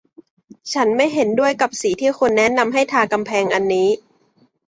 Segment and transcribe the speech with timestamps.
[0.73, 3.87] ฉันไม่เห็นด้วยกับสีที่คุณแนะนำให้ทากำแพงอันนี้